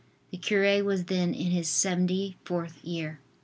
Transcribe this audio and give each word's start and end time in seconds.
The 0.31 0.37
cure 0.39 0.83
was 0.83 1.03
then 1.05 1.35
in 1.35 1.51
his 1.51 1.67
seventy 1.67 2.35
fourth 2.43 2.83
year. 2.83 3.19